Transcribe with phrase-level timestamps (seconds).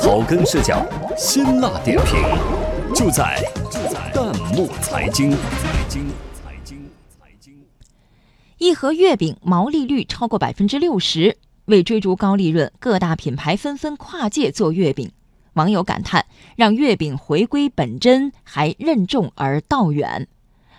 [0.00, 0.82] 草根视角，
[1.14, 2.14] 辛辣点评，
[2.94, 3.38] 就在
[3.70, 5.32] 就在弹幕财经。
[5.32, 5.36] 财
[5.90, 7.54] 经财经财经。
[8.56, 11.36] 一盒月饼毛利率超过百分之六十，
[11.66, 15.12] 为追逐高利润，各大品牌纷纷跨界做月饼。
[15.52, 16.24] 网友感叹：
[16.56, 20.26] 让月饼回归本真，还任重而道远。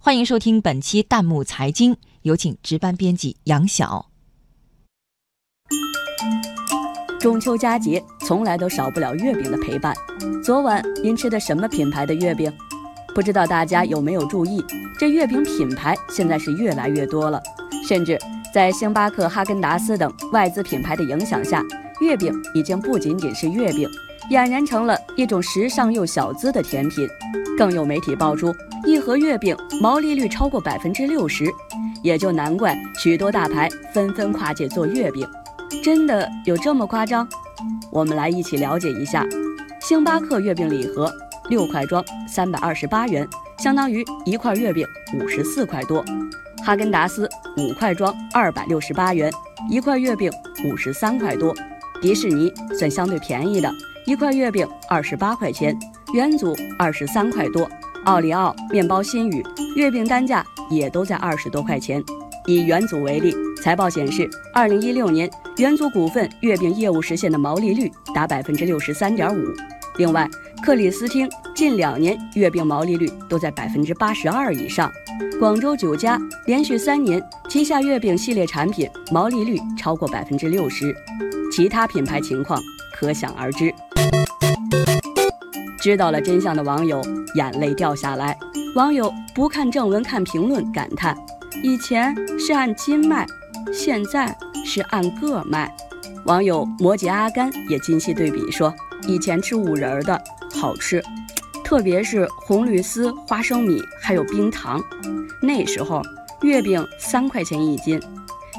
[0.00, 4.10] 欢迎收听本期弹幕财经，有请值班编辑杨晓。
[7.24, 9.94] 中秋佳节从来都少不了月饼的陪伴。
[10.44, 12.52] 昨晚您吃的什么品牌的月饼？
[13.14, 14.62] 不知道大家有没有注意，
[14.98, 17.40] 这月饼品牌现在是越来越多了。
[17.88, 18.18] 甚至
[18.52, 21.64] 在星巴克、哈根达斯等外资品牌的影响下，
[22.02, 23.88] 月饼已经不仅仅是月饼，
[24.30, 27.08] 俨然成了一种时尚又小资的甜品。
[27.56, 31.46] 更有媒体爆出，一盒月饼毛利率超过百分之六十，
[32.02, 35.26] 也就难怪许多大牌纷纷跨界做月饼。
[35.84, 37.28] 真的有这么夸张？
[37.92, 39.22] 我们来一起了解一下。
[39.82, 41.12] 星巴克月饼礼盒
[41.50, 43.28] 六块装，三百二十八元，
[43.58, 46.02] 相当于一块月饼五十四块多。
[46.64, 47.28] 哈根达斯
[47.58, 49.30] 五块装，二百六十八元，
[49.68, 50.32] 一块月饼
[50.64, 51.54] 五十三块多。
[52.00, 53.70] 迪士尼算相对便宜的，
[54.06, 55.78] 一块月饼二十八块钱，
[56.14, 57.68] 元祖二十三块多。
[58.06, 59.44] 奥利奥、面包新语
[59.76, 62.02] 月饼单价也都在二十多块钱。
[62.46, 69.44] 以元祖为例，财报显示，二零一六年元祖股份月饼业务实现的毛利率达百分之六十三点五。
[69.98, 70.28] 另外，
[70.60, 74.90] 克里斯汀近两年月饼毛利率都在百分之八十二以上。
[75.38, 80.92] 广州酒家连续三年旗下月饼系列产品毛利率超过百分之六十，
[81.52, 82.60] 其他品牌情况
[82.92, 83.72] 可想而知。
[85.80, 87.00] 知道了真相的网友
[87.36, 88.36] 眼泪掉下来，
[88.74, 91.16] 网友不看正文看评论感叹。
[91.62, 93.24] 以前是按斤卖，
[93.72, 95.72] 现在是按个卖。
[96.24, 98.74] 网友摩羯阿甘也精细对比说
[99.06, 100.20] ：“以前吃五仁的
[100.54, 101.02] 好吃，
[101.62, 104.82] 特别是红绿丝、花生米还有冰糖。
[105.42, 106.02] 那时候
[106.42, 108.00] 月饼三块钱一斤，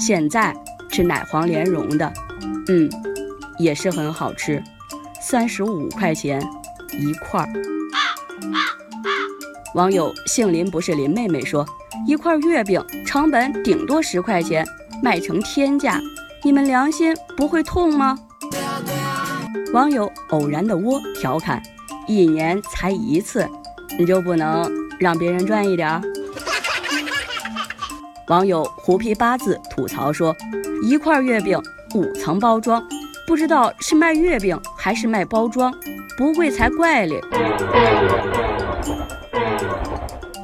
[0.00, 0.54] 现在
[0.90, 2.12] 吃奶黄莲蓉的，
[2.68, 2.90] 嗯，
[3.58, 4.62] 也是很好吃，
[5.20, 6.42] 三十五块钱
[6.98, 7.48] 一块儿。”
[9.74, 11.64] 网友姓林不是林妹妹说。
[12.04, 14.66] 一块月饼成本顶多十块钱，
[15.02, 16.00] 卖成天价，
[16.44, 18.16] 你们良心不会痛吗？
[19.72, 21.60] 网友偶然的窝调侃：
[22.06, 23.44] 一年才一次，
[23.98, 24.70] 你就不能
[25.00, 26.00] 让别人赚一点？
[28.28, 30.34] 网友胡皮八字吐槽说：
[30.84, 31.60] 一块月饼
[31.94, 32.80] 五层包装，
[33.26, 35.74] 不知道是卖月饼还是卖包装，
[36.16, 37.20] 不贵才怪嘞！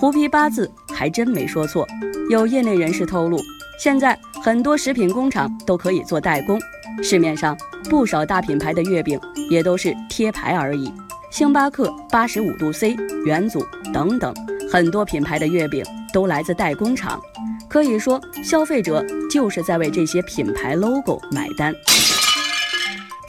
[0.00, 0.72] 胡皮八字。
[0.96, 1.86] 还真没说错。
[2.30, 3.38] 有业内人士透露，
[3.78, 6.58] 现在很多食品工厂都可以做代工，
[7.02, 7.56] 市面上
[7.90, 9.20] 不少大品牌的月饼
[9.50, 10.92] 也都是贴牌而已。
[11.30, 14.34] 星巴克、八十五度 C、元祖等等
[14.70, 17.20] 很多品牌的月饼都来自代工厂，
[17.68, 21.74] 可以说消费者就是在为这些品牌 logo 买单。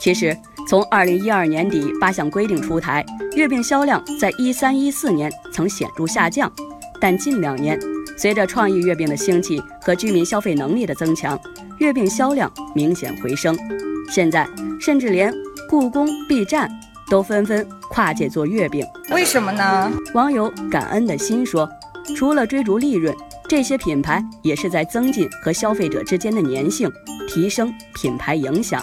[0.00, 0.34] 其实，
[0.66, 3.04] 从二零一二年底八项规定出台，
[3.34, 6.50] 月饼销量在一三一四年曾显著下降。
[7.00, 7.78] 但近两年，
[8.18, 11.38] 随着创意月饼的兴起和居民消费能力的增强，
[11.78, 13.56] 月饼销量明显回升。
[14.10, 14.44] 现在，
[14.80, 15.32] 甚至连
[15.70, 16.68] 故宫、B 站
[17.08, 18.84] 都纷纷跨界做月饼。
[19.10, 19.92] 为什么呢？
[20.14, 21.70] 网友感恩的心说
[22.16, 23.14] ：“除了追逐利润，
[23.48, 26.90] 这些品牌也是在增进和消费者之间的粘性，
[27.28, 28.82] 提升品牌影响。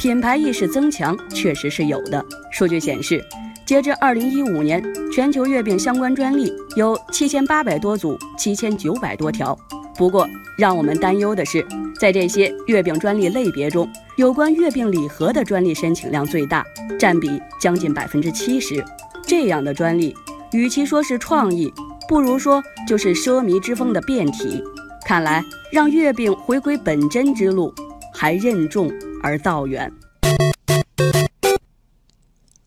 [0.00, 2.24] 品牌意识增强确实是有的。
[2.50, 3.24] 数据显示。”
[3.66, 9.58] 截至二零一五年，全球月饼相关专利有七千八百多组，七千九百多条。
[9.96, 11.66] 不过，让我们担忧的是，
[11.98, 16.62] 在这些月饼专利类别中，有关月饼礼盒的专利申请量最大，
[16.98, 18.84] 占比将近百分之七十。
[19.26, 20.14] 这样的专利，
[20.52, 21.72] 与其说是创意，
[22.06, 24.62] 不如说就是奢靡之风的变体。
[25.06, 25.42] 看来，
[25.72, 27.72] 让月饼回归本真之路，
[28.12, 28.92] 还任重
[29.22, 29.90] 而道远。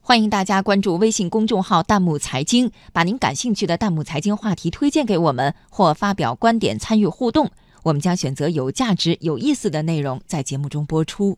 [0.08, 7.52] 欢迎大家关注微信公众号“弹幕财经”，把您感兴趣的弹幕财经话题推荐给我们，或发表观点参与互动，
[7.84, 11.38] 我们将选择有价值、有意思的内容在节目中播出。